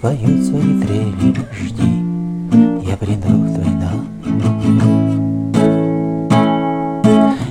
поют 0.00 0.44
свои 0.44 0.80
трели, 0.80 1.34
жди, 1.60 2.88
я 2.88 2.96
приду 2.96 3.28
в 3.28 3.54
твой 3.54 3.74
дом. 3.74 4.06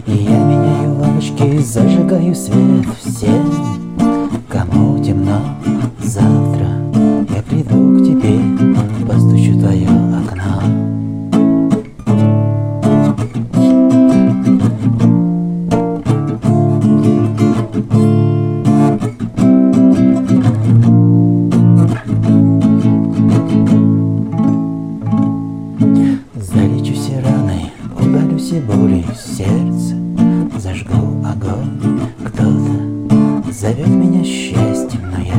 И 0.06 0.12
я 0.12 0.40
меняю 0.44 0.98
лампочки, 1.00 1.60
зажигаю 1.60 2.34
свет 2.34 2.86
всем, 3.02 3.76
кому 4.48 5.04
темно. 5.04 5.42
Завтра 6.02 6.68
я 7.36 7.44
приду 7.44 7.98
к 7.98 8.06
тебе. 8.06 8.37
Все 28.58 28.62
боли 28.62 29.06
сердце, 29.16 29.96
зажгу 30.58 31.24
огонь. 31.24 32.00
Кто-то 32.26 33.52
зовет 33.52 33.88
меня 33.88 34.24
счастьем, 34.24 35.02
но 35.12 35.20
я 35.22 35.34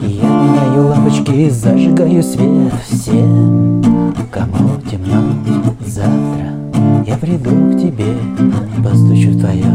Я 0.00 0.28
меняю 0.28 0.88
лампочки, 0.88 1.50
зажигаю 1.50 2.22
свет 2.22 2.72
всем, 2.88 3.82
кому 4.30 4.80
темно 4.90 5.22
завтра. 5.86 6.52
Я 7.06 7.16
приду 7.16 7.50
к 7.50 7.78
тебе, 7.78 8.16
постучу 8.82 9.30
в 9.30 9.40
твое 9.40 9.71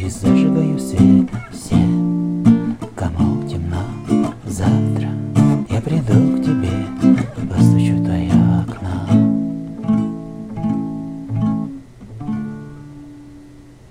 И 0.00 0.08
зажигаю 0.08 0.78
свет 0.78 1.28
в 1.52 1.56